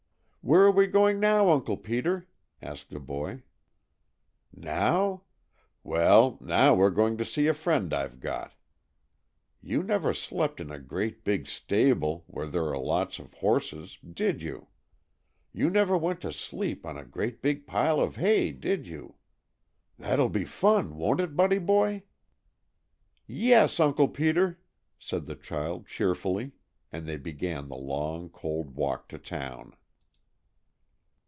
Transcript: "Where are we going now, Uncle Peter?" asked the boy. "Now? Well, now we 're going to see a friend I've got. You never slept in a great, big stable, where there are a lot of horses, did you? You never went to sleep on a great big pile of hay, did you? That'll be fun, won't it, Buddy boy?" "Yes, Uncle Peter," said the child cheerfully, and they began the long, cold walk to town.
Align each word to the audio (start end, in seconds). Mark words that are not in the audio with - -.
"Where 0.43 0.61
are 0.61 0.71
we 0.71 0.87
going 0.87 1.19
now, 1.19 1.51
Uncle 1.51 1.77
Peter?" 1.77 2.27
asked 2.63 2.89
the 2.89 2.99
boy. 2.99 3.43
"Now? 4.51 5.21
Well, 5.83 6.39
now 6.41 6.73
we 6.73 6.81
're 6.83 6.89
going 6.89 7.15
to 7.17 7.23
see 7.25 7.45
a 7.45 7.53
friend 7.53 7.93
I've 7.93 8.19
got. 8.19 8.51
You 9.61 9.83
never 9.83 10.15
slept 10.15 10.59
in 10.59 10.71
a 10.71 10.79
great, 10.79 11.23
big 11.23 11.45
stable, 11.45 12.23
where 12.25 12.47
there 12.47 12.63
are 12.63 12.73
a 12.73 12.79
lot 12.79 13.19
of 13.19 13.33
horses, 13.33 13.99
did 13.99 14.41
you? 14.41 14.69
You 15.53 15.69
never 15.69 15.95
went 15.95 16.21
to 16.21 16.33
sleep 16.33 16.87
on 16.87 16.97
a 16.97 17.05
great 17.05 17.43
big 17.43 17.67
pile 17.67 17.99
of 17.99 18.15
hay, 18.15 18.51
did 18.51 18.87
you? 18.87 19.17
That'll 19.99 20.27
be 20.27 20.43
fun, 20.43 20.95
won't 20.97 21.19
it, 21.19 21.35
Buddy 21.35 21.59
boy?" 21.59 22.01
"Yes, 23.27 23.79
Uncle 23.79 24.07
Peter," 24.07 24.59
said 24.97 25.27
the 25.27 25.35
child 25.35 25.85
cheerfully, 25.85 26.53
and 26.91 27.05
they 27.05 27.17
began 27.17 27.67
the 27.67 27.77
long, 27.77 28.27
cold 28.27 28.71
walk 28.75 29.07
to 29.09 29.19
town. 29.19 29.75